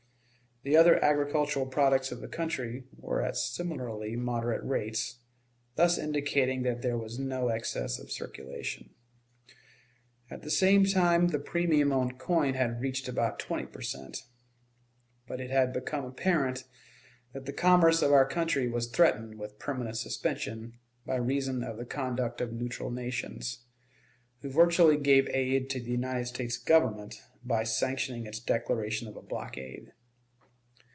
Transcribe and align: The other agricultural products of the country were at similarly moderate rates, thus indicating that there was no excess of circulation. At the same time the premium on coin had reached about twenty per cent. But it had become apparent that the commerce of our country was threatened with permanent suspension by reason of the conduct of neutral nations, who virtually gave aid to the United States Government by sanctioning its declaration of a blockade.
The 0.63 0.77
other 0.77 1.03
agricultural 1.03 1.65
products 1.65 2.11
of 2.11 2.21
the 2.21 2.27
country 2.27 2.83
were 2.95 3.23
at 3.23 3.35
similarly 3.35 4.15
moderate 4.15 4.63
rates, 4.63 5.17
thus 5.73 5.97
indicating 5.97 6.61
that 6.61 6.83
there 6.83 6.99
was 6.99 7.17
no 7.17 7.47
excess 7.47 7.97
of 7.97 8.11
circulation. 8.11 8.91
At 10.29 10.43
the 10.43 10.51
same 10.51 10.85
time 10.85 11.29
the 11.29 11.39
premium 11.39 11.91
on 11.91 12.11
coin 12.11 12.53
had 12.53 12.79
reached 12.79 13.07
about 13.07 13.39
twenty 13.39 13.65
per 13.65 13.81
cent. 13.81 14.25
But 15.25 15.41
it 15.41 15.49
had 15.49 15.73
become 15.73 16.05
apparent 16.05 16.65
that 17.33 17.47
the 17.47 17.53
commerce 17.53 18.03
of 18.03 18.13
our 18.13 18.27
country 18.27 18.67
was 18.67 18.85
threatened 18.85 19.39
with 19.39 19.57
permanent 19.57 19.97
suspension 19.97 20.77
by 21.07 21.15
reason 21.15 21.63
of 21.63 21.77
the 21.77 21.85
conduct 21.85 22.39
of 22.39 22.53
neutral 22.53 22.91
nations, 22.91 23.63
who 24.43 24.49
virtually 24.51 24.97
gave 24.97 25.27
aid 25.29 25.71
to 25.71 25.79
the 25.81 25.89
United 25.89 26.27
States 26.27 26.59
Government 26.59 27.19
by 27.43 27.63
sanctioning 27.63 28.27
its 28.27 28.39
declaration 28.39 29.07
of 29.07 29.15
a 29.15 29.23
blockade. 29.23 29.93